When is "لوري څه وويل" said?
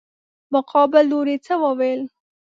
1.11-2.01